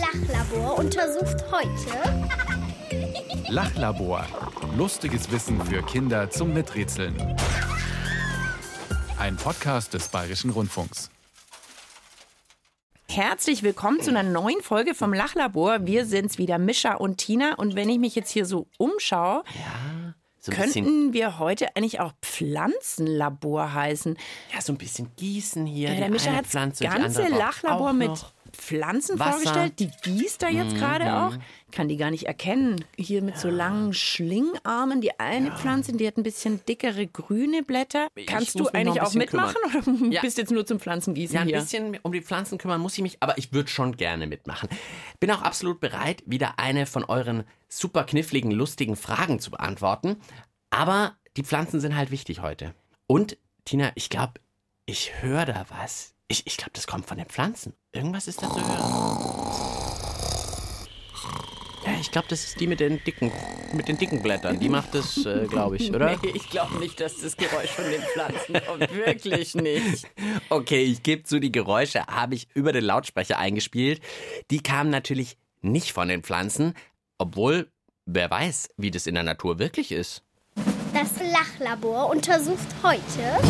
[0.00, 2.28] Lachlabor untersucht heute
[3.48, 4.24] Lachlabor.
[4.76, 7.16] Lustiges Wissen für Kinder zum Miträtseln.
[9.18, 11.10] Ein Podcast des Bayerischen Rundfunks.
[13.08, 15.86] Herzlich willkommen zu einer neuen Folge vom Lachlabor.
[15.86, 17.54] Wir sind's wieder, Mischa und Tina.
[17.54, 19.42] Und wenn ich mich jetzt hier so umschaue,
[20.38, 24.16] So ein bisschen, könnten wir heute eigentlich auch Pflanzenlabor heißen.
[24.54, 25.92] ja, so ein bisschen gießen hier.
[25.92, 28.32] Ja, der Mischa hat das ganze Lachlabor mit noch.
[28.52, 29.38] Pflanzen Wasser.
[29.38, 29.80] Mhm, vorgestellt.
[29.80, 31.36] Die gießt er jetzt gerade auch.
[31.70, 32.84] Kann die gar nicht erkennen.
[32.96, 35.00] Hier mit so langen Schlingarmen.
[35.00, 38.08] Die eine Pflanze, die hat ein bisschen dickere grüne Blätter.
[38.26, 40.20] Kannst du eigentlich auch mitmachen oder Ja.
[40.22, 41.60] bist jetzt nur zum Pflanzengießen Ja, ein hier?
[41.60, 44.68] bisschen um die Pflanzen kümmern muss ich mich, aber ich würde schon gerne mitmachen.
[45.20, 50.16] Bin auch absolut bereit, wieder eine von euren super kniffligen, lustigen Fragen zu beantworten.
[50.70, 52.74] Aber die Pflanzen sind halt wichtig heute.
[53.06, 54.34] Und, Tina, ich glaube,
[54.86, 56.14] ich höre da was.
[56.30, 57.72] Ich, ich glaube, das kommt von den Pflanzen.
[57.90, 59.28] Irgendwas ist da zu hören.
[61.86, 63.32] Ja, ich glaube, das ist die mit den dicken,
[63.72, 64.60] mit den dicken Blättern.
[64.60, 66.18] Die macht das, äh, glaube ich, oder?
[66.22, 68.94] Nee, ich glaube nicht, dass das Geräusch von den Pflanzen kommt.
[69.06, 70.06] Wirklich nicht.
[70.50, 74.02] Okay, ich gebe zu, die Geräusche habe ich über den Lautsprecher eingespielt.
[74.50, 76.74] Die kamen natürlich nicht von den Pflanzen,
[77.16, 77.72] obwohl,
[78.04, 80.24] wer weiß, wie das in der Natur wirklich ist.
[80.92, 83.40] Das Lachlabor untersucht heute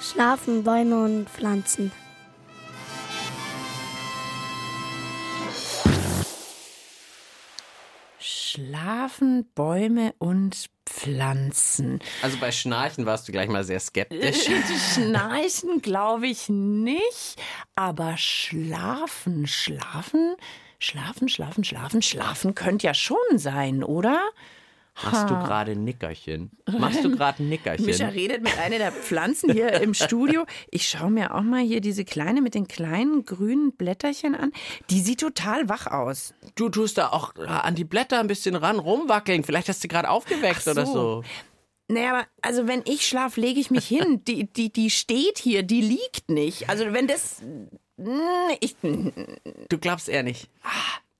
[0.00, 1.90] Schlafen Bäume und Pflanzen.
[8.20, 11.98] Schlafen Bäume und Pflanzen.
[12.22, 14.48] Also bei Schnarchen warst du gleich mal sehr skeptisch.
[14.94, 17.36] Schnarchen glaube ich nicht,
[17.74, 20.36] aber schlafen, schlafen,
[20.78, 24.20] schlafen, schlafen, schlafen, schlafen könnte ja schon sein, oder?
[25.04, 26.50] Machst du gerade ein Nickerchen?
[26.78, 28.08] Machst du gerade ein Mischa Nickerchen?
[28.08, 30.44] redet mit einer der Pflanzen hier im Studio.
[30.70, 34.52] Ich schaue mir auch mal hier diese kleine mit den kleinen grünen Blätterchen an.
[34.90, 36.34] Die sieht total wach aus.
[36.56, 39.44] Du tust da auch an die Blätter ein bisschen ran rumwackeln.
[39.44, 40.92] Vielleicht hast du gerade aufgeweckt Ach oder so.
[40.92, 41.24] so.
[41.90, 44.22] Naja, aber also wenn ich schlaf, lege ich mich hin.
[44.26, 46.68] Die, die, die steht hier, die liegt nicht.
[46.68, 47.40] Also wenn das.
[47.96, 48.18] Mm,
[48.60, 48.76] Ich,
[49.68, 50.48] Du glaubst eher nicht.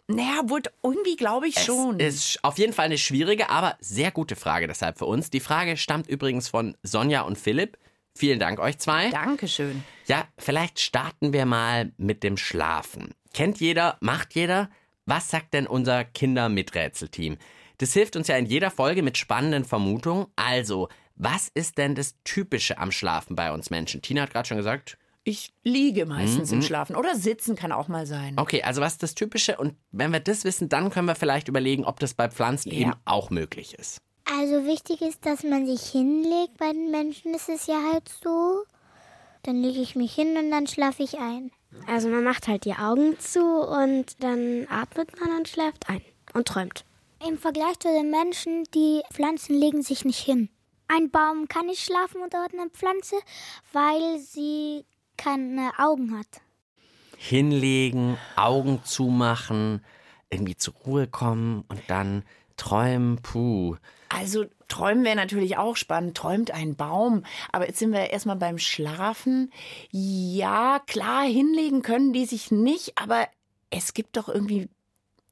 [0.09, 2.01] Naja, wohl irgendwie glaube ich schon.
[2.01, 5.29] Es ist auf jeden Fall eine schwierige, aber sehr gute Frage deshalb für uns.
[5.29, 7.79] Die Frage stammt übrigens von Sonja und Philipp.
[8.15, 9.11] Vielen Dank euch zwei.
[9.11, 9.85] Dankeschön.
[10.07, 13.15] Ja, vielleicht starten wir mal mit dem Schlafen.
[13.35, 14.71] Kennt jeder, macht jeder?
[15.05, 17.37] Was sagt denn unser Kinder-Miträtselteam?
[17.77, 20.27] Das hilft uns ja in jeder Folge mit spannenden Vermutungen.
[20.37, 24.03] Also, was ist denn das Typische am Schlafen bei uns Menschen?
[24.03, 24.99] Tina hat gerade schon gesagt.
[25.25, 26.97] Ich liege meistens im Schlafen.
[26.97, 28.35] Oder sitzen kann auch mal sein.
[28.39, 29.57] Okay, also was ist das Typische?
[29.59, 32.79] Und wenn wir das wissen, dann können wir vielleicht überlegen, ob das bei Pflanzen Ja.
[32.79, 33.99] eben auch möglich ist.
[34.39, 36.57] Also wichtig ist, dass man sich hinlegt.
[36.59, 38.63] Bei den Menschen ist es ja halt so.
[39.43, 41.51] Dann lege ich mich hin und dann schlafe ich ein.
[41.87, 46.01] Also man macht halt die Augen zu und dann atmet man und schläft ein
[46.33, 46.85] und träumt.
[47.27, 50.49] Im Vergleich zu den Menschen, die Pflanzen legen sich nicht hin.
[50.89, 53.17] Ein Baum kann nicht schlafen unter einer Pflanze,
[53.73, 54.85] weil sie
[55.19, 56.41] keine Augen hat.
[57.19, 59.85] Hinlegen, Augen zumachen,
[60.31, 62.23] irgendwie zur Ruhe kommen und dann
[62.57, 63.21] träumen.
[63.23, 63.77] Puh.
[64.09, 66.17] Also träumen wäre natürlich auch spannend.
[66.17, 67.25] Träumt ein Baum.
[67.53, 69.53] Aber jetzt sind wir erstmal beim Schlafen.
[69.91, 73.27] Ja, klar, hinlegen können die sich nicht, aber
[73.71, 74.69] es gibt doch irgendwie.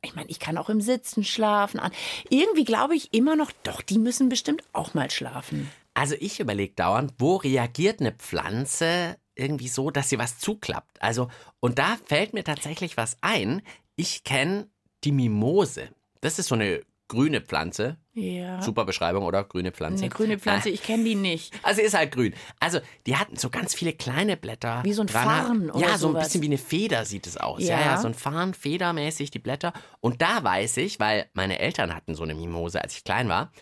[0.03, 1.81] Ich meine, ich kann auch im Sitzen schlafen.
[2.29, 5.71] Irgendwie glaube ich immer noch, doch, die müssen bestimmt auch mal schlafen.
[5.95, 11.01] Also ich überlege dauernd, wo reagiert eine Pflanze irgendwie so, dass sie was zuklappt.
[11.01, 11.29] Also,
[11.61, 13.63] und da fällt mir tatsächlich was ein.
[13.95, 14.69] Ich kenne
[15.05, 15.89] die Mimose.
[16.21, 17.99] Das ist so eine grüne Pflanze.
[18.15, 18.61] Ja.
[18.63, 19.45] Super Beschreibung, oder?
[19.45, 20.03] Grüne Pflanze.
[20.05, 21.55] Eine grüne Pflanze, ich kenne die nicht.
[21.63, 22.35] Also ist halt grün.
[22.59, 24.83] Also die hatten so ganz viele kleine Blätter.
[24.83, 25.25] Wie so ein dran.
[25.25, 26.25] Farn oder Ja, so ein sowas.
[26.25, 27.63] bisschen wie eine Feder sieht es aus.
[27.63, 27.87] Ja, Ja.
[27.87, 29.73] ja, so ein Farn, federmäßig die Blätter.
[30.01, 33.53] Und da weiß ich, weil meine Eltern hatten so eine Mimose, als ich klein war,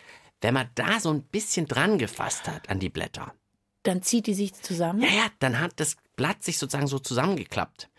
[0.41, 3.33] wenn man da so ein bisschen dran gefasst hat an die Blätter,
[3.85, 5.01] Dann zieht die sich zusammen.
[5.01, 7.89] ja, ja, dann hat das Blatt sich sozusagen so zusammengeklappt.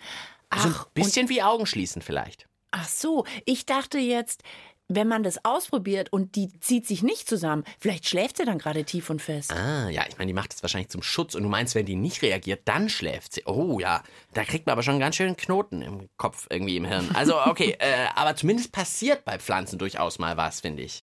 [0.55, 2.47] so ein Ach, und- bisschen wie Augen schließen vielleicht.
[2.73, 4.43] Ach so, ich dachte jetzt,
[4.89, 8.85] wenn man das ausprobiert und die zieht sich nicht zusammen, vielleicht schläft sie dann gerade
[8.85, 9.53] tief und fest.
[9.53, 11.35] Ah, ja, ich meine, die macht das wahrscheinlich zum Schutz.
[11.35, 13.43] Und du meinst, wenn die nicht reagiert, dann schläft sie.
[13.47, 14.03] Oh ja,
[14.35, 17.11] da kriegt man aber schon einen ganz schönen Knoten im Kopf, irgendwie im Hirn.
[17.15, 21.01] Also, okay, äh, aber zumindest passiert bei Pflanzen durchaus mal was, finde ich.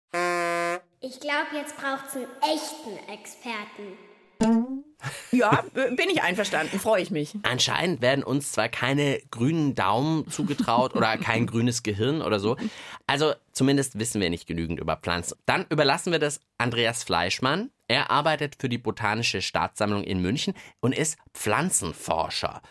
[1.01, 3.97] Ich glaube, jetzt braucht es einen echten Experten.
[5.31, 7.33] Ja, bin ich einverstanden, freue ich mich.
[7.43, 12.55] Anscheinend werden uns zwar keine grünen Daumen zugetraut oder kein grünes Gehirn oder so.
[13.07, 15.37] Also zumindest wissen wir nicht genügend über Pflanzen.
[15.45, 17.69] Dann überlassen wir das Andreas Fleischmann.
[17.87, 22.61] Er arbeitet für die Botanische Staatssammlung in München und ist Pflanzenforscher.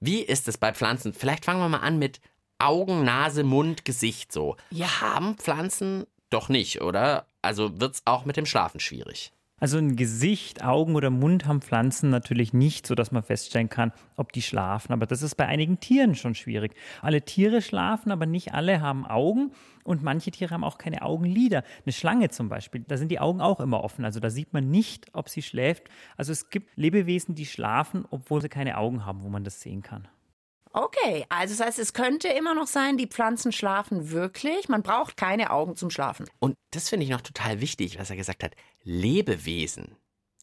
[0.00, 1.12] Wie ist es bei Pflanzen?
[1.12, 2.20] Vielleicht fangen wir mal an mit
[2.58, 4.56] Augen, Nase, Mund, Gesicht so.
[4.70, 5.00] Ja.
[5.00, 7.26] Haben Pflanzen doch nicht, oder?
[7.40, 9.32] Also wird es auch mit dem Schlafen schwierig.
[9.60, 14.32] Also ein Gesicht, Augen oder Mund haben Pflanzen natürlich nicht, sodass man feststellen kann, ob
[14.32, 14.92] die schlafen.
[14.92, 16.74] Aber das ist bei einigen Tieren schon schwierig.
[17.02, 19.50] Alle Tiere schlafen, aber nicht alle haben Augen
[19.82, 21.64] und manche Tiere haben auch keine Augenlider.
[21.84, 24.04] Eine Schlange zum Beispiel, da sind die Augen auch immer offen.
[24.04, 25.84] Also da sieht man nicht, ob sie schläft.
[26.16, 29.82] Also es gibt Lebewesen, die schlafen, obwohl sie keine Augen haben, wo man das sehen
[29.82, 30.06] kann.
[30.72, 34.68] Okay, also das heißt, es könnte immer noch sein, die Pflanzen schlafen wirklich.
[34.68, 36.28] Man braucht keine Augen zum Schlafen.
[36.38, 38.54] Und das finde ich noch total wichtig, was er gesagt hat.
[38.82, 39.96] Lebewesen.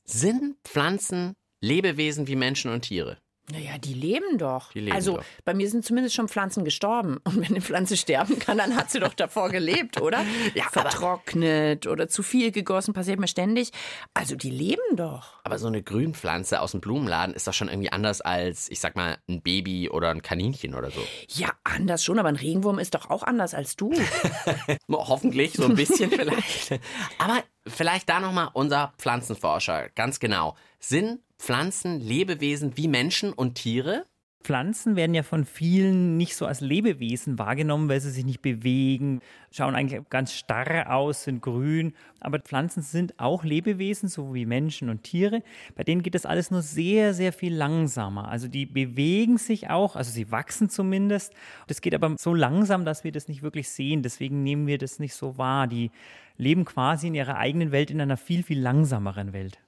[0.04, 3.18] Sind Pflanzen Lebewesen wie Menschen und Tiere?
[3.52, 4.72] Naja, die leben doch.
[4.72, 5.24] Die leben also doch.
[5.44, 7.18] bei mir sind zumindest schon Pflanzen gestorben.
[7.24, 10.24] Und wenn eine Pflanze sterben kann, dann hat sie doch davor gelebt, oder?
[10.54, 13.72] Ja, Vertrocknet oder zu viel gegossen, passiert mir ständig.
[14.14, 15.40] Also die leben doch.
[15.44, 18.96] Aber so eine Grünpflanze aus dem Blumenladen ist doch schon irgendwie anders als, ich sag
[18.96, 21.02] mal, ein Baby oder ein Kaninchen oder so.
[21.30, 23.94] Ja, anders schon, aber ein Regenwurm ist doch auch anders als du.
[24.90, 26.80] Hoffentlich so ein bisschen vielleicht.
[27.18, 29.90] Aber vielleicht da nochmal unser Pflanzenforscher.
[29.96, 30.56] Ganz genau.
[30.80, 34.06] Sind Pflanzen Lebewesen wie Menschen und Tiere?
[34.46, 39.22] Pflanzen werden ja von vielen nicht so als Lebewesen wahrgenommen, weil sie sich nicht bewegen,
[39.50, 41.94] schauen eigentlich ganz starr aus, sind grün.
[42.20, 45.42] Aber Pflanzen sind auch Lebewesen, so wie Menschen und Tiere.
[45.74, 48.28] Bei denen geht das alles nur sehr, sehr viel langsamer.
[48.28, 51.34] Also die bewegen sich auch, also sie wachsen zumindest.
[51.66, 54.04] Das geht aber so langsam, dass wir das nicht wirklich sehen.
[54.04, 55.66] Deswegen nehmen wir das nicht so wahr.
[55.66, 55.90] Die
[56.38, 59.60] leben quasi in ihrer eigenen Welt in einer viel, viel langsameren Welt.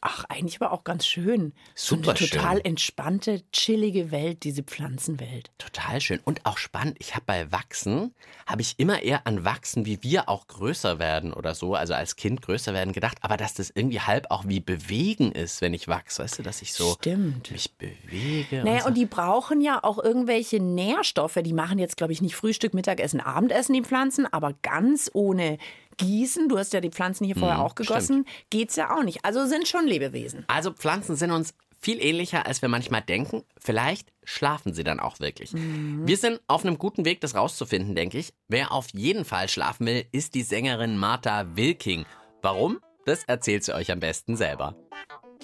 [0.00, 1.52] Ach, eigentlich aber auch ganz schön.
[1.74, 2.64] So Super eine total schön.
[2.66, 5.50] entspannte, chillige Welt, diese Pflanzenwelt.
[5.58, 6.98] Total schön und auch spannend.
[7.00, 8.14] Ich habe bei Wachsen,
[8.46, 12.14] habe ich immer eher an Wachsen, wie wir auch größer werden oder so, also als
[12.14, 15.88] Kind größer werden gedacht, aber dass das irgendwie halb auch wie bewegen ist, wenn ich
[15.88, 17.50] wachse, weißt du, dass ich so Stimmt.
[17.50, 18.62] mich bewege.
[18.62, 18.88] Naja, so.
[18.88, 21.40] und die brauchen ja auch irgendwelche Nährstoffe.
[21.42, 25.58] Die machen jetzt, glaube ich, nicht Frühstück, Mittagessen, Abendessen, die Pflanzen, aber ganz ohne
[25.98, 29.24] Gießen, du hast ja die Pflanzen hier vorher Mhm, auch gegossen, geht's ja auch nicht.
[29.24, 30.44] Also sind schon Lebewesen.
[30.48, 33.44] Also Pflanzen sind uns viel ähnlicher, als wir manchmal denken.
[33.58, 35.52] Vielleicht schlafen sie dann auch wirklich.
[35.52, 38.32] Wir sind auf einem guten Weg, das rauszufinden, denke ich.
[38.48, 42.04] Wer auf jeden Fall schlafen will, ist die Sängerin Martha Wilking.
[42.42, 42.80] Warum?
[43.04, 44.74] Das erzählt sie euch am besten selber.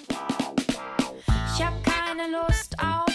[0.09, 3.14] Ich hab keine Lust auf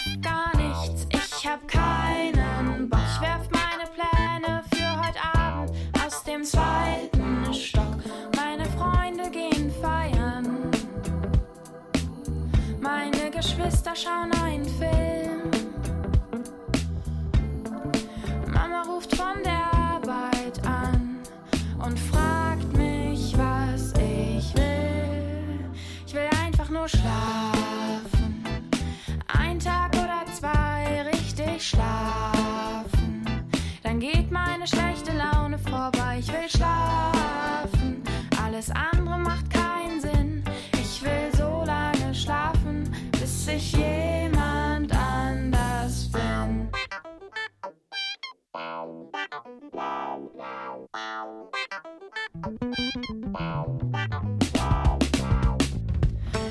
[13.70, 15.48] Geschwister schauen einen Film.
[18.52, 21.20] Mama ruft von der Arbeit an
[21.78, 25.60] und fragt mich, was ich will.
[26.04, 28.44] Ich will einfach nur schlafen.
[29.38, 33.24] Ein Tag oder zwei richtig schlafen.
[33.84, 36.16] Dann geht meine schlechte Laune vorbei.
[36.18, 38.02] Ich will schlafen.
[38.44, 38.89] Alles andere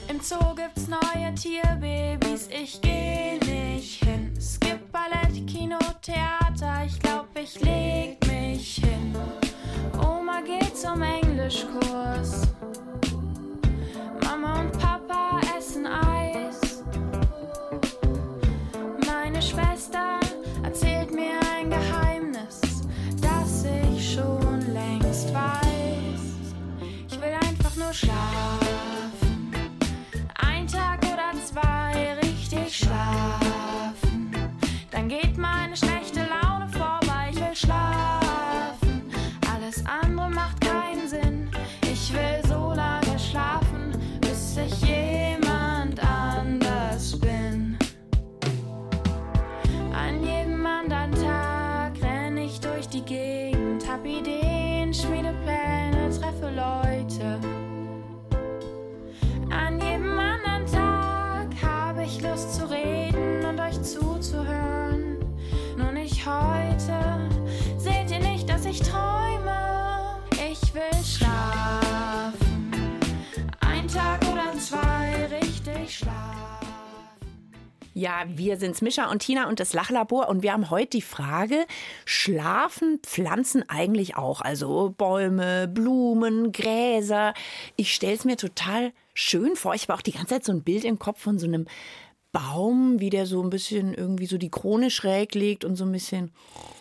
[0.08, 4.32] Im Zoo gibt's neue Tierbabys, ich geh nicht hin.
[4.60, 9.16] Gibt Ballett, Kino, Theater, ich glaub, ich leg mich hin.
[10.00, 12.48] Oma geht zum Englischkurs.
[14.24, 16.19] Mama und Papa essen Eis.
[27.80, 28.69] Will einfach
[78.10, 81.68] Ja, wir sind's Mischa und Tina und das Lachlabor und wir haben heute die Frage,
[82.06, 84.42] schlafen Pflanzen eigentlich auch?
[84.42, 87.36] Also Bäume, Blumen, Gräser.
[87.76, 89.76] Ich stell's mir total schön vor.
[89.76, 91.68] Ich habe auch die ganze Zeit so ein Bild im Kopf von so einem
[92.32, 95.92] Baum, wie der so ein bisschen irgendwie so die Krone schräg legt und so ein
[95.92, 96.32] bisschen.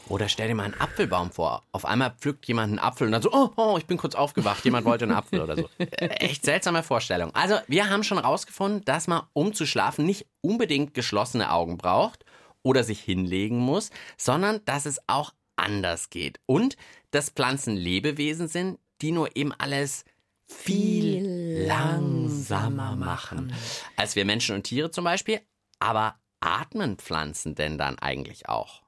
[0.09, 1.63] Oder stell dir mal einen Apfelbaum vor.
[1.73, 4.65] Auf einmal pflückt jemand einen Apfel und dann so, oh, oh ich bin kurz aufgewacht,
[4.65, 5.69] jemand wollte einen Apfel oder so.
[5.79, 7.35] Echt seltsame Vorstellung.
[7.35, 12.25] Also, wir haben schon rausgefunden, dass man, um zu schlafen, nicht unbedingt geschlossene Augen braucht
[12.63, 16.41] oder sich hinlegen muss, sondern dass es auch anders geht.
[16.47, 16.77] Und
[17.11, 20.05] dass Pflanzen Lebewesen sind, die nur eben alles
[20.49, 23.53] viel langsamer machen.
[23.97, 25.41] Als wir Menschen und Tiere zum Beispiel.
[25.79, 28.83] Aber atmen Pflanzen denn dann eigentlich auch?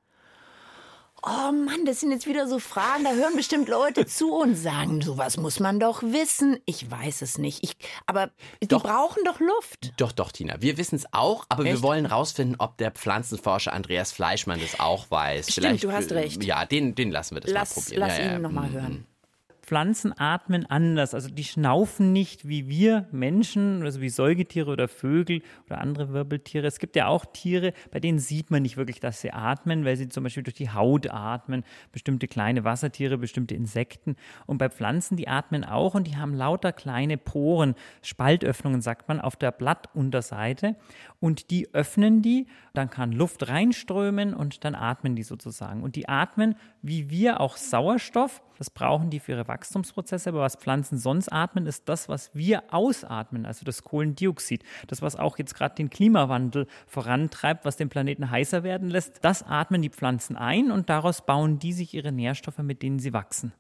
[1.23, 5.03] Oh Mann, das sind jetzt wieder so Fragen, da hören bestimmt Leute zu und sagen,
[5.03, 6.59] sowas muss man doch wissen.
[6.65, 7.63] Ich weiß es nicht.
[7.63, 7.77] Ich,
[8.07, 8.31] aber
[8.63, 8.83] die Doch.
[8.83, 9.93] brauchen doch Luft.
[9.99, 10.63] Doch, doch, Tina.
[10.63, 11.83] Wir wissen es auch, aber wir Echt?
[11.83, 15.53] wollen rausfinden, ob der Pflanzenforscher Andreas Fleischmann das auch weiß.
[15.53, 16.43] Stimmt, du hast recht.
[16.43, 18.01] Ja, den, den lassen wir das Lass, mal probieren.
[18.01, 18.37] lass ja, ja.
[18.37, 19.07] ihn nochmal mm, hören.
[19.71, 21.15] Pflanzen atmen anders.
[21.15, 26.67] Also die schnaufen nicht wie wir Menschen, also wie Säugetiere oder Vögel oder andere Wirbeltiere.
[26.67, 29.97] Es gibt ja auch Tiere, bei denen sieht man nicht wirklich, dass sie atmen, weil
[29.97, 31.63] sie zum Beispiel durch die Haut atmen.
[31.93, 34.17] Bestimmte kleine Wassertiere, bestimmte Insekten.
[34.45, 39.21] Und bei Pflanzen, die atmen auch und die haben lauter kleine Poren, Spaltöffnungen, sagt man,
[39.21, 40.75] auf der Blattunterseite.
[41.21, 45.85] Und die öffnen die, dann kann Luft reinströmen und dann atmen die sozusagen.
[45.85, 48.43] Und die atmen, wie wir, auch Sauerstoff.
[48.59, 50.31] Das brauchen die für ihre Wachstumsprozesse.
[50.31, 54.63] Aber was Pflanzen sonst atmen, ist das, was wir ausatmen, also das Kohlendioxid.
[54.87, 59.25] Das, was auch jetzt gerade den Klimawandel vorantreibt, was den Planeten heißer werden lässt.
[59.25, 63.13] Das atmen die Pflanzen ein und daraus bauen die sich ihre Nährstoffe, mit denen sie
[63.13, 63.53] wachsen.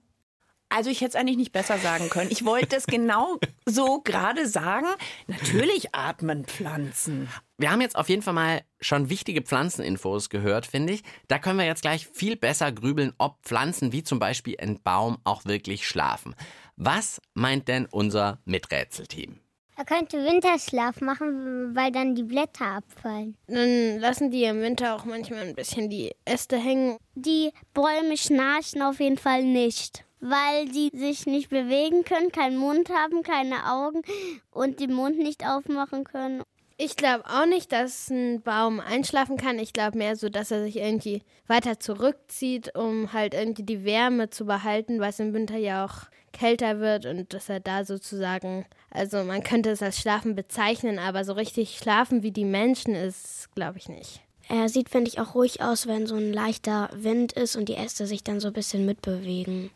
[0.70, 2.30] Also ich hätte es eigentlich nicht besser sagen können.
[2.30, 4.86] Ich wollte es genau so gerade sagen.
[5.26, 7.28] Natürlich atmen Pflanzen.
[7.58, 11.02] Wir haben jetzt auf jeden Fall mal schon wichtige Pflanzeninfos gehört, finde ich.
[11.26, 15.18] Da können wir jetzt gleich viel besser grübeln, ob Pflanzen wie zum Beispiel ein Baum
[15.24, 16.36] auch wirklich schlafen.
[16.76, 19.40] Was meint denn unser Miträtselteam?
[19.76, 23.34] Er könnte Winterschlaf machen, weil dann die Blätter abfallen.
[23.46, 26.98] Dann lassen die im Winter auch manchmal ein bisschen die Äste hängen.
[27.14, 32.90] Die Bäume schnarchen auf jeden Fall nicht, weil sie sich nicht bewegen können, keinen Mund
[32.90, 34.02] haben, keine Augen
[34.50, 36.42] und den Mund nicht aufmachen können.
[36.82, 39.58] Ich glaube auch nicht, dass ein Baum einschlafen kann.
[39.58, 44.30] Ich glaube mehr so, dass er sich irgendwie weiter zurückzieht, um halt irgendwie die Wärme
[44.30, 48.64] zu behalten, weil es im Winter ja auch kälter wird und dass er da sozusagen,
[48.90, 53.54] also man könnte es als Schlafen bezeichnen, aber so richtig schlafen wie die Menschen ist,
[53.54, 54.22] glaube ich nicht.
[54.48, 57.76] Er sieht, finde ich, auch ruhig aus, wenn so ein leichter Wind ist und die
[57.76, 59.70] Äste sich dann so ein bisschen mitbewegen.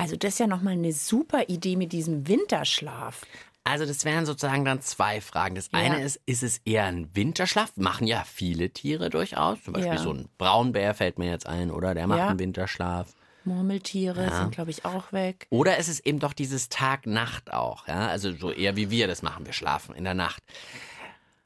[0.00, 3.22] Also das ist ja nochmal eine super Idee mit diesem Winterschlaf.
[3.64, 5.54] Also das wären sozusagen dann zwei Fragen.
[5.56, 7.72] Das eine ist, ist es eher ein Winterschlaf?
[7.76, 9.62] Machen ja viele Tiere durchaus.
[9.62, 10.02] Zum Beispiel Ja.
[10.02, 11.94] so ein Braunbär fällt mir jetzt ein, oder?
[11.94, 12.28] Der macht Ja.
[12.28, 13.12] einen Winterschlaf.
[13.44, 14.36] Murmeltiere Ja.
[14.38, 15.46] sind, glaube ich, auch weg.
[15.50, 18.06] Oder ist es eben doch dieses Tag-Nacht auch, ja?
[18.08, 20.42] Also so eher wie wir das machen, wir schlafen in der Nacht.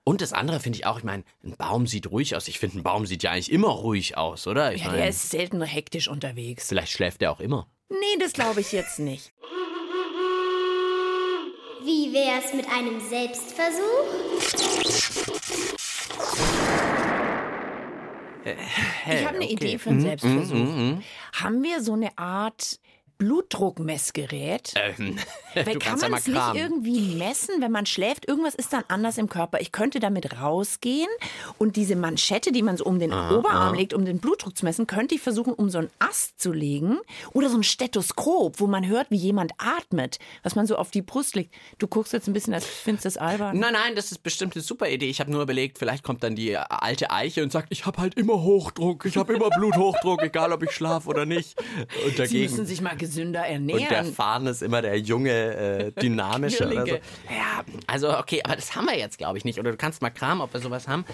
[0.05, 2.49] Und das andere finde ich auch, ich meine, ein Baum sieht ruhig aus.
[2.49, 4.75] Ich finde, ein Baum sieht ja eigentlich immer ruhig aus, oder?
[4.75, 6.69] Ich Ja, meine, der ist selten hektisch unterwegs.
[6.69, 7.69] vielleicht schläft der auch immer.
[7.89, 9.33] Nee, das glaube ich jetzt nicht.
[11.85, 13.83] Wie wär's mit einem Selbstversuch?
[18.45, 21.03] Ich habe eine Idee für einen Selbstversuch.
[21.35, 22.79] Haben wir so eine Art
[23.23, 24.75] Blutdruckmessgerät?
[24.75, 25.17] Ähm,
[25.55, 28.27] Weil du kann man es nicht irgendwie messen, wenn man schläft?
[28.27, 29.61] Irgendwas ist dann anders im Körper.
[29.61, 31.09] Ich könnte damit rausgehen
[31.59, 34.87] und diese Manschette, die man so um den Oberarm legt, um den Blutdruck zu messen,
[34.87, 36.99] könnte ich versuchen, um so einen Ast zu legen.
[37.33, 41.03] Oder so ein Stethoskop, wo man hört, wie jemand atmet, was man so auf die
[41.03, 41.55] Brust legt.
[41.79, 43.59] Du guckst jetzt ein bisschen, als findest du das albern.
[43.59, 45.09] Nein, nein, das ist bestimmt eine super Idee.
[45.09, 48.15] Ich habe nur überlegt, vielleicht kommt dann die alte Eiche und sagt, ich habe halt
[48.15, 51.61] immer Hochdruck, ich habe immer Bluthochdruck, egal ob ich schlafe oder nicht.
[52.05, 54.13] Und Sie dagegen müssen sich mal gesünder und der ernähren.
[54.15, 56.95] Fahnen ist immer der junge, äh, dynamische oder so.
[56.95, 59.59] Ja, also okay, aber das haben wir jetzt, glaube ich, nicht.
[59.59, 61.05] Oder du kannst mal kramen, ob wir sowas haben.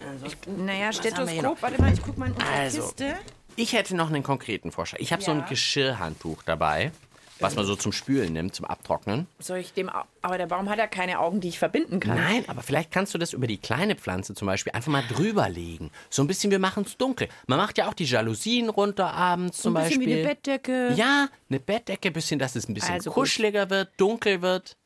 [0.00, 0.16] naja,
[0.56, 3.14] haben wir hier Stethoskop, warte mal, ich guck mal in unsere Also, Kiste.
[3.58, 4.98] Ich hätte noch einen konkreten Vorschlag.
[5.00, 5.46] Ich habe so ein Ja.
[5.46, 6.92] Geschirrhandtuch dabei,
[7.40, 9.26] was man so zum Spülen nimmt, zum Abtrocknen.
[9.38, 9.90] Soll ich dem,
[10.22, 12.16] aber der Baum hat ja keine Augen, die ich verbinden kann.
[12.16, 15.48] Nein, aber vielleicht kannst du das über die kleine Pflanze zum Beispiel einfach mal drüber
[15.48, 15.90] legen.
[16.10, 17.28] So ein bisschen, wir machen es dunkel.
[17.46, 20.14] Man macht ja auch die Jalousien runter abends zum ein bisschen Beispiel.
[20.16, 20.92] wie eine Bettdecke.
[20.96, 23.22] Ja, eine Bettdecke, bisschen, dass es ein bisschen Also gut.
[23.24, 24.76] kuscheliger wird, dunkel wird.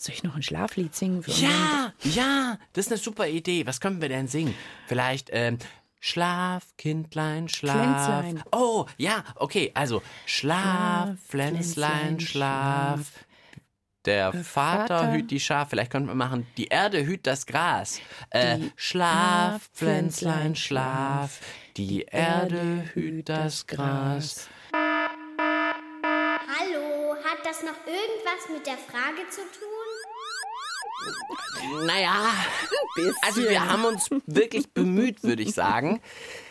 [0.00, 3.66] Soll ich noch ein Schlaflied singen Ja, ja, das ist eine super Idee.
[3.66, 4.54] Was können wir denn singen?
[4.86, 5.58] Vielleicht, ähm,
[6.00, 7.76] Schlaf, Kindlein, Schlaf.
[7.76, 8.42] Pflänzlein.
[8.52, 13.24] Oh, ja, okay, also Schlaf, Schlaf, Pflänzlein, Schlaf.
[14.04, 15.12] Der Vater, Vater.
[15.12, 15.70] hüt die Schaf.
[15.70, 18.00] Vielleicht könnten wir machen, die Erde hüt das Gras.
[18.30, 21.40] Äh, Schlaf, Pflänzlein, Pflänzlein, Schlaf.
[21.76, 24.48] Die Erde hüt das Gras.
[24.72, 29.77] Hallo, hat das noch irgendwas mit der Frage zu tun?
[31.84, 32.24] Naja,
[33.22, 36.00] also wir haben uns wirklich bemüht, würde ich sagen.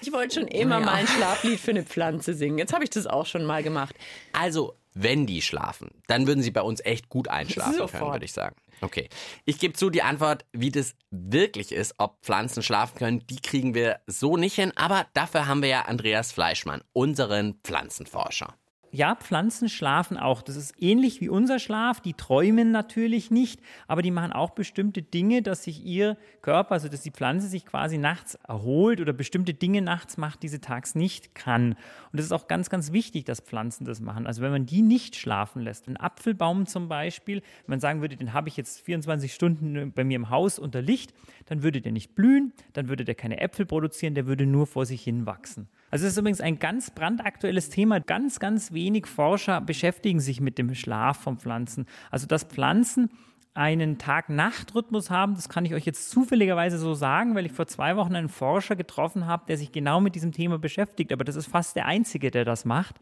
[0.01, 0.85] Ich wollte schon immer Ja.
[0.85, 2.57] mal ein Schlaflied für eine Pflanze singen.
[2.57, 3.95] Jetzt habe ich das auch schon mal gemacht.
[4.33, 8.13] Also, wenn die schlafen, dann würden sie bei uns echt gut einschlafen können, Sofort.
[8.13, 8.55] würde ich sagen.
[8.81, 9.09] Okay.
[9.45, 13.73] Ich gebe zu, die Antwort, wie das wirklich ist, ob Pflanzen schlafen können, die kriegen
[13.73, 14.71] wir so nicht hin.
[14.75, 18.55] Aber dafür haben wir ja Andreas Fleischmann, unseren Pflanzenforscher.
[18.91, 20.41] Ja, Pflanzen schlafen auch.
[20.41, 21.99] Das ist ähnlich wie unser Schlaf.
[21.99, 26.87] Die träumen natürlich nicht, aber die machen auch bestimmte Dinge, dass sich ihr Körper, also
[26.87, 30.95] dass die Pflanze sich quasi nachts erholt oder bestimmte Dinge nachts macht, die sie tags
[30.95, 31.75] nicht kann.
[32.11, 34.25] Und es ist auch ganz, ganz wichtig, dass Pflanzen das machen.
[34.25, 38.15] Also wenn man die nicht schlafen lässt, ein Apfelbaum zum Beispiel, wenn man sagen würde,
[38.15, 41.13] den habe ich jetzt 24 Stunden bei mir im Haus unter Licht,
[41.45, 44.85] dann würde der nicht blühen, dann würde der keine Äpfel produzieren, der würde nur vor
[44.85, 45.67] sich hin wachsen.
[45.89, 47.99] Also es ist übrigens ein ganz brandaktuelles Thema.
[47.99, 51.85] Ganz, ganz wenig Forscher beschäftigen sich mit dem Schlaf von Pflanzen.
[52.11, 53.09] Also dass Pflanzen
[53.53, 57.95] einen Tag-Nacht-Rhythmus haben, das kann ich euch jetzt zufälligerweise so sagen, weil ich vor zwei
[57.95, 61.11] Wochen einen Forscher getroffen habe, der sich genau mit diesem Thema beschäftigt.
[61.11, 62.99] Aber das ist fast der Einzige, der das macht.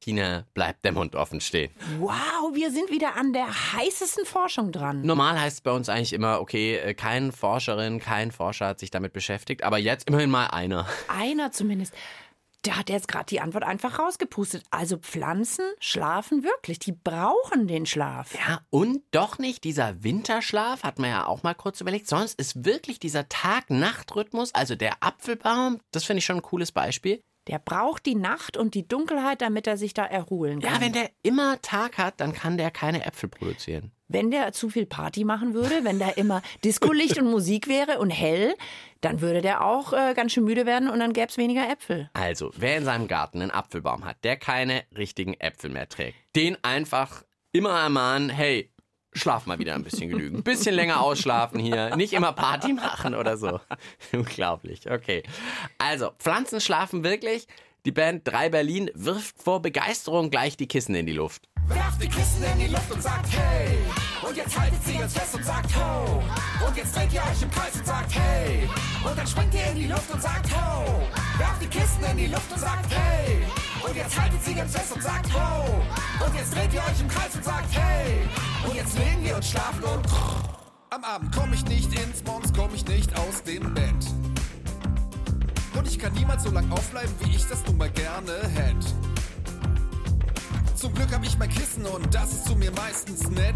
[0.00, 1.70] Tina, bleibt der Mund offen stehen.
[1.98, 5.02] Wow, wir sind wieder an der heißesten Forschung dran.
[5.02, 8.90] Normal heißt es bei uns eigentlich immer, okay, äh, keine Forscherin, kein Forscher hat sich
[8.90, 10.86] damit beschäftigt, aber jetzt immerhin mal einer.
[11.08, 11.94] Einer zumindest.
[12.66, 14.64] Der hat jetzt gerade die Antwort einfach rausgepustet.
[14.70, 16.78] Also Pflanzen schlafen wirklich.
[16.78, 18.34] Die brauchen den Schlaf.
[18.34, 22.66] Ja, und doch nicht dieser Winterschlaf, hat man ja auch mal kurz überlegt, sonst ist
[22.66, 27.22] wirklich dieser Tag-Nacht-Rhythmus, also der Apfelbaum, das finde ich schon ein cooles Beispiel.
[27.48, 30.74] Der braucht die Nacht und die Dunkelheit, damit er sich da erholen kann.
[30.74, 33.92] Ja, wenn der immer Tag hat, dann kann der keine Äpfel produzieren.
[34.08, 38.10] Wenn der zu viel Party machen würde, wenn da immer Discolicht und Musik wäre und
[38.10, 38.54] hell,
[39.00, 42.10] dann würde der auch äh, ganz schön müde werden und dann gäbe es weniger Äpfel.
[42.12, 46.56] Also, wer in seinem Garten einen Apfelbaum hat, der keine richtigen Äpfel mehr trägt, den
[46.62, 48.70] einfach immer ermahnen, hey,
[49.12, 50.44] schlaf mal wieder ein bisschen genügend.
[50.44, 53.60] Bisschen länger ausschlafen hier, nicht immer Party machen oder so.
[54.12, 55.22] Unglaublich, okay.
[55.78, 57.46] Also, Pflanzen schlafen wirklich.
[57.86, 61.48] Die Band 3 Berlin wirft vor Begeisterung gleich die Kissen in die Luft.
[61.66, 63.78] Werft die Kissen in die Luft und sagt hey.
[64.22, 66.22] Und jetzt haltet sie ganz fest und sagt ho.
[66.66, 68.68] Und jetzt dreht ihr euch im Kreis und sagt hey.
[69.02, 71.08] Und dann springt ihr in die Luft und sagt ho.
[71.38, 73.46] Werft die Kissen in die Luft und sagt hey.
[73.82, 75.82] Und jetzt haltet sie ganz fest und sagt ho.
[76.24, 78.28] Und jetzt dreht ihr euch im Kreis und sagt hey.
[78.66, 80.06] Und jetzt legen wir uns schlafen und
[80.90, 83.94] am Abend komm ich nicht ins Mons, komm ich nicht aus dem Bett.
[85.76, 88.86] Und ich kann niemals so lang aufbleiben, wie ich das nun mal gerne hätte.
[90.74, 93.54] Zum Glück hab ich mein Kissen und das ist zu mir meistens nett.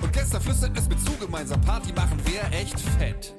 [0.00, 3.34] Und gestern flüstert es mir zu, gemeinsam Party machen wir echt fett.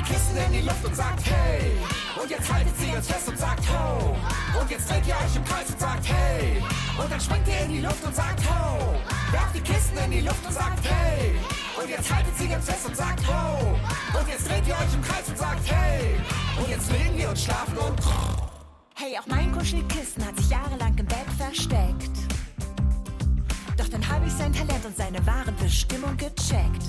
[0.00, 1.72] Die Kissen in die Luft und sagt hey.
[2.20, 4.16] Und jetzt haltet sie ganz fest und sagt ho.
[4.58, 6.62] Und jetzt dreht ihr euch im Kreis und sagt hey.
[6.98, 8.94] Und dann springt ihr in die Luft und sagt ho.
[9.30, 11.34] Werft die Kisten in die Luft und sagt hey.
[11.78, 13.78] Und jetzt haltet sie ganz fest und sagt ho.
[14.18, 16.16] Und jetzt dreht ihr euch im Kreis und sagt hey.
[16.56, 18.00] Und jetzt legen wir uns schlafen und
[18.94, 22.16] Hey, auch mein Kuschelkissen hat sich jahrelang im Bett versteckt.
[23.76, 26.84] Doch dann habe ich sein Talent und seine wahre Bestimmung gecheckt.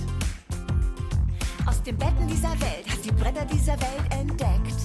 [1.72, 4.76] Aus den Betten dieser Welt hat die Bretter dieser Welt entdeckt.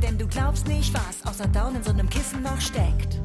[0.00, 3.20] Denn du glaubst nicht, was außer Down in so einem Kissen noch steckt.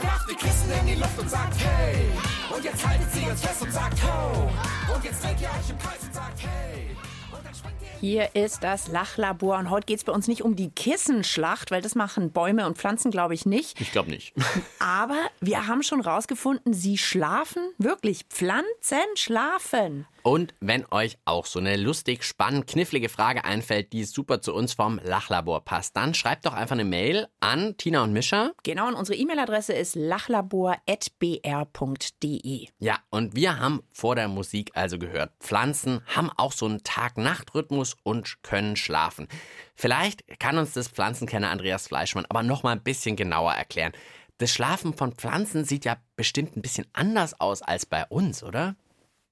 [0.00, 2.06] Werft die Kissen in die Luft und sagt hey.
[2.54, 4.94] Und jetzt haltet sie uns fest und sagt ho.
[4.94, 6.96] Und jetzt dreht ihr euch im Kreis und sagt hey.
[8.00, 11.82] Hier ist das Lachlabor und heute geht es bei uns nicht um die Kissenschlacht, weil
[11.82, 13.80] das machen Bäume und Pflanzen, glaube ich, nicht.
[13.80, 14.34] Ich glaube nicht.
[14.78, 18.26] Aber wir haben schon rausgefunden, sie schlafen wirklich.
[18.30, 20.06] Pflanzen schlafen.
[20.26, 24.72] Und wenn euch auch so eine lustig, spannend, knifflige Frage einfällt, die super zu uns
[24.72, 28.52] vom Lachlabor passt, dann schreibt doch einfach eine Mail an Tina und Mischa.
[28.62, 32.68] Genau, und unsere E-Mail-Adresse ist lachlabor.br.de.
[32.78, 37.98] Ja, und wir haben vor der Musik also gehört, Pflanzen haben auch so einen Tag-Nacht-Rhythmus
[38.02, 39.28] und können schlafen.
[39.74, 43.92] Vielleicht kann uns das Pflanzenkenner Andreas Fleischmann aber noch mal ein bisschen genauer erklären.
[44.38, 48.74] Das Schlafen von Pflanzen sieht ja bestimmt ein bisschen anders aus als bei uns, oder?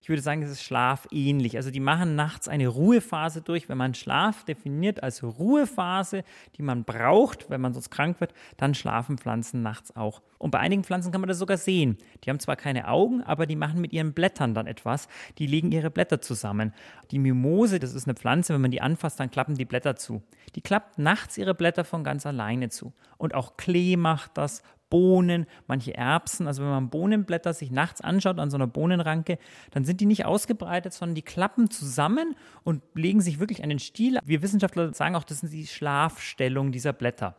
[0.03, 1.57] Ich würde sagen, es ist schlafähnlich.
[1.57, 3.69] Also die machen nachts eine Ruhephase durch.
[3.69, 6.25] Wenn man Schlaf definiert als Ruhephase,
[6.57, 10.21] die man braucht, wenn man sonst krank wird, dann schlafen Pflanzen nachts auch.
[10.38, 11.99] Und bei einigen Pflanzen kann man das sogar sehen.
[12.25, 15.07] Die haben zwar keine Augen, aber die machen mit ihren Blättern dann etwas.
[15.38, 16.75] Die legen ihre Blätter zusammen.
[17.12, 20.21] Die Mimose, das ist eine Pflanze, wenn man die anfasst, dann klappen die Blätter zu.
[20.57, 22.93] Die klappt nachts ihre Blätter von ganz alleine zu.
[23.19, 26.46] Und auch Klee macht das, Bohnen, manche Erbsen.
[26.46, 29.38] Also wenn man Bohnenblätter sich nachts anschaut an so einer Bohnenranke,
[29.70, 34.18] dann sind die nicht ausgebreitet, sondern die klappen zusammen und legen sich wirklich einen Stiel.
[34.22, 37.37] Wir Wissenschaftler sagen auch, das sind die Schlafstellung dieser Blätter.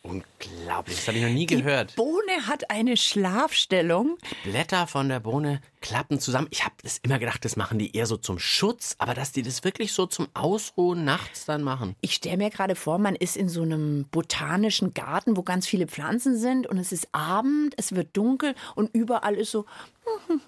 [0.00, 1.90] Unglaublich, das habe ich noch nie gehört.
[1.90, 4.16] Die Bohne hat eine Schlafstellung.
[4.42, 6.46] Blätter von der Bohne klappen zusammen.
[6.50, 9.42] Ich habe das immer gedacht, das machen die eher so zum Schutz, aber dass die
[9.42, 11.94] das wirklich so zum Ausruhen nachts dann machen.
[12.00, 15.86] Ich stelle mir gerade vor, man ist in so einem botanischen Garten, wo ganz viele
[15.86, 19.66] Pflanzen sind und es ist Abend, es wird dunkel und überall ist so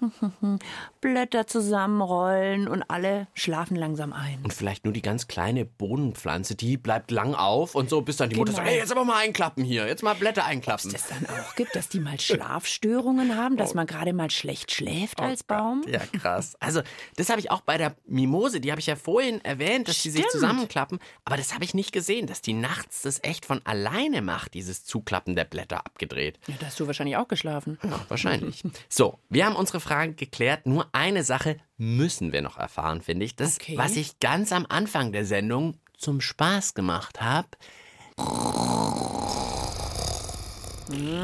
[1.01, 4.39] Blätter zusammenrollen und alle schlafen langsam ein.
[4.43, 8.29] Und vielleicht nur die ganz kleine Bohnenpflanze, die bleibt lang auf und so, bis dann
[8.29, 8.57] die Mutter Genau.
[8.63, 10.93] sagt, hey, jetzt aber mal einklappen hier, jetzt mal Blätter einklappen.
[10.93, 15.19] es dann auch gibt, dass die mal Schlafstörungen haben, dass man gerade mal schlecht schläft
[15.29, 15.83] als Baum.
[15.87, 16.55] Ja, krass.
[16.59, 16.81] Also,
[17.17, 20.09] das habe ich auch bei der Mimose, die habe ich ja vorhin erwähnt, dass die
[20.09, 20.31] sich Stimmt.
[20.31, 20.99] zusammenklappen.
[21.25, 24.85] Aber das habe ich nicht gesehen, dass die nachts das echt von alleine macht, dieses
[24.85, 26.39] Zuklappen der Blätter abgedreht.
[26.47, 27.77] Ja, da hast du wahrscheinlich auch geschlafen.
[27.83, 28.63] Ja, wahrscheinlich.
[28.89, 30.65] So, wir haben unsere Fragen geklärt.
[30.65, 33.35] Nur eine Sache müssen wir noch erfahren, finde ich.
[33.35, 33.77] Das, Okay.
[33.77, 37.47] was ich ganz am Anfang der Sendung zum Spaß gemacht habe.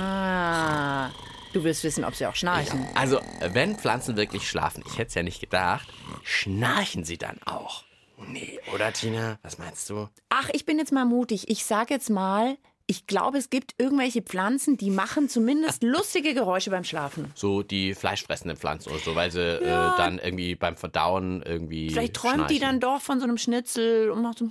[0.03, 1.09] Ah,
[1.53, 2.85] du willst wissen, ob sie auch schnarchen.
[2.95, 3.19] Also,
[3.53, 5.87] wenn Pflanzen wirklich schlafen, ich hätte es ja nicht gedacht,
[6.23, 7.83] schnarchen sie dann auch?
[8.27, 9.39] Nee, oder Tina?
[9.41, 10.07] Was meinst du?
[10.29, 11.49] Ach, ich bin jetzt mal mutig.
[11.49, 16.69] Ich sag jetzt mal, ich glaube, es gibt irgendwelche Pflanzen, die machen zumindest lustige Geräusche
[16.69, 17.31] beim Schlafen.
[17.35, 19.61] So die fleischfressenden Pflanzen oder so, weil sie äh,
[19.97, 21.89] dann irgendwie beim Verdauen irgendwie.
[21.89, 22.79] Vielleicht träumt die schnarchen.
[22.79, 24.49] dann doch von so einem Schnitzel und macht so.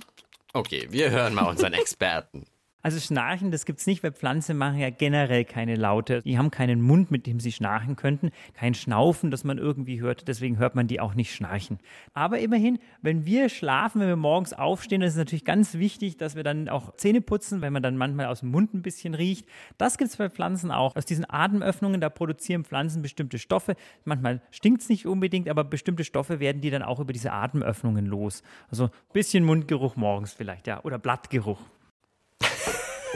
[0.53, 2.45] Okay, wir hören mal unseren Experten.
[2.81, 6.21] Also Schnarchen, das gibt's nicht, weil Pflanzen machen ja generell keine Laute.
[6.23, 10.27] Die haben keinen Mund, mit dem sie schnarchen könnten, kein Schnaufen, das man irgendwie hört.
[10.27, 11.79] Deswegen hört man die auch nicht schnarchen.
[12.13, 16.35] Aber immerhin, wenn wir schlafen, wenn wir morgens aufstehen, das ist natürlich ganz wichtig, dass
[16.35, 19.47] wir dann auch Zähne putzen, wenn man dann manchmal aus dem Mund ein bisschen riecht.
[19.77, 20.95] Das gibt's bei Pflanzen auch.
[20.95, 23.75] Aus diesen Atemöffnungen, da produzieren Pflanzen bestimmte Stoffe.
[24.05, 28.43] Manchmal stinkt's nicht unbedingt, aber bestimmte Stoffe werden die dann auch über diese Atemöffnungen los.
[28.69, 31.59] Also ein bisschen Mundgeruch morgens vielleicht, ja, oder Blattgeruch.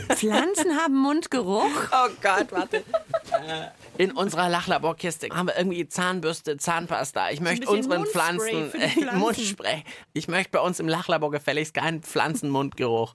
[0.10, 1.70] Pflanzen haben Mundgeruch.
[1.92, 2.84] Oh Gott, warte.
[3.98, 7.30] In unserer Lachlaborkiste haben wir irgendwie Zahnbürste, Zahnpasta.
[7.32, 9.20] Ich möchte unseren Mundspray Pflanzen, für die Pflanzen.
[9.20, 9.84] Mundspray.
[10.14, 13.14] Ich möchte bei uns im Lachlabor gefälligst keinen Pflanzenmundgeruch.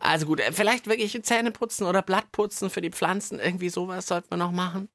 [0.00, 3.38] Also gut, äh, vielleicht wirklich Zähne putzen oder Blatt putzen für die Pflanzen.
[3.38, 4.88] Irgendwie sowas sollten wir noch machen.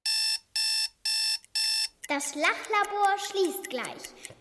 [2.07, 3.85] Das Lachlabor schließt gleich.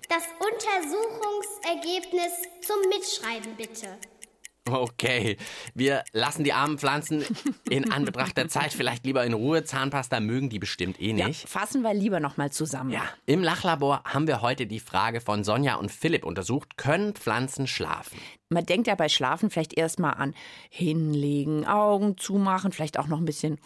[0.08, 3.98] Das Untersuchungsergebnis zum Mitschreiben bitte.
[4.70, 5.38] Okay,
[5.75, 7.25] wir lassen die armen Pflanzen
[7.68, 9.64] in Anbetracht der Zeit vielleicht lieber in Ruhe.
[9.64, 11.48] Zahnpasta mögen die bestimmt eh Ja, nicht.
[11.48, 12.90] fassen wir lieber noch mal zusammen.
[12.90, 16.77] Ja, im Lachlabor haben wir heute die Frage von Sonja und Philipp untersucht.
[16.77, 18.18] Können Pflanzen schlafen?
[18.51, 20.33] Man denkt ja bei Schlafen vielleicht erstmal an
[20.70, 23.59] hinlegen, Augen zumachen, vielleicht auch noch ein bisschen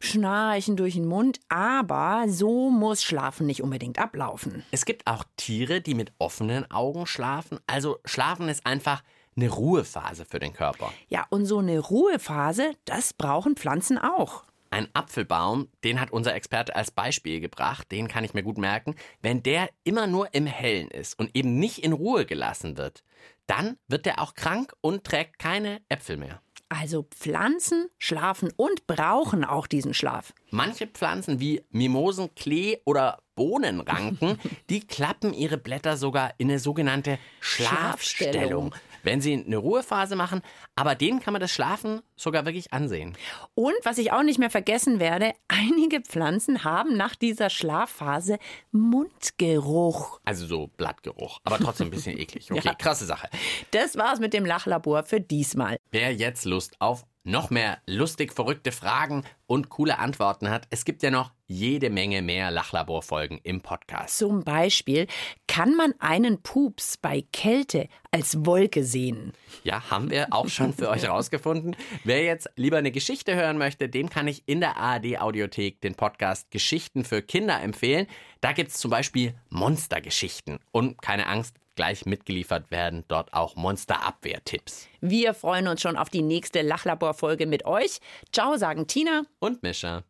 [0.00, 1.38] schnarchen durch den Mund.
[1.48, 4.64] Aber so muss Schlafen nicht unbedingt ablaufen.
[4.72, 7.60] Es gibt auch Tiere, die mit offenen Augen schlafen.
[7.68, 9.02] Also Schlafen ist einfach
[9.36, 10.92] eine Ruhephase für den Körper.
[11.08, 14.44] Ja, und so eine Ruhephase, das brauchen Pflanzen auch.
[14.70, 18.94] Ein Apfelbaum, den hat unser Experte als Beispiel gebracht, den kann ich mir gut merken.
[19.20, 23.04] Wenn der immer nur im Hellen ist und eben nicht in Ruhe gelassen wird,
[23.46, 26.40] dann wird der auch krank und trägt keine Äpfel mehr.
[26.70, 30.32] Also Pflanzen schlafen und brauchen auch diesen Schlaf.
[30.50, 34.38] Manche Pflanzen wie Mimosen, Klee oder Bohnenranken,
[34.70, 38.74] die klappen ihre Blätter sogar in eine sogenannte Schlafstellung, Schlafstellung.
[39.02, 40.42] Wenn sie eine Ruhephase machen.
[40.74, 43.16] Aber denen kann man das Schlafen sogar wirklich ansehen.
[43.54, 48.38] Und was ich auch nicht mehr vergessen werde, einige Pflanzen haben nach dieser Schlafphase
[48.70, 50.20] Mundgeruch.
[50.24, 52.50] Also so Blattgeruch, aber trotzdem ein bisschen eklig.
[52.50, 52.74] Okay, Ja.
[52.74, 53.28] krasse Sache.
[53.70, 55.76] Das war's mit dem Lachlabor für diesmal.
[55.90, 61.02] Wer jetzt Lust auf noch mehr lustig verrückte Fragen und coole Antworten hat, es gibt
[61.02, 64.16] ja noch jede Menge mehr Lachlabor-Folgen im Podcast.
[64.18, 65.06] Zum Beispiel
[65.46, 69.32] kann man einen Pups bei Kälte als Wolke sehen.
[69.62, 71.76] Ja, haben wir auch schon für euch rausgefunden.
[72.04, 76.50] Wer jetzt lieber eine Geschichte hören möchte, dem kann ich in der ARD-Audiothek den Podcast
[76.50, 78.06] Geschichten für Kinder empfehlen.
[78.40, 80.58] Da gibt's zum Beispiel Monstergeschichten.
[80.72, 84.88] Und keine Angst, gleich mitgeliefert werden dort auch Monsterabwehr-Tipps.
[85.00, 87.98] Wir freuen uns schon auf die nächste Lachlabor-Folge mit euch.
[88.32, 89.22] Ciao, sagen Tina.
[89.38, 90.04] Und Mischa.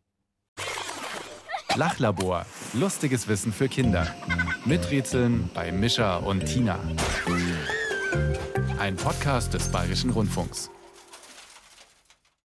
[1.75, 2.45] Lachlabor.
[2.73, 4.07] Lustiges Wissen für Kinder.
[4.65, 6.79] Miträtseln bei Mischa und Tina.
[8.79, 10.69] Ein Podcast des Bayerischen Rundfunks.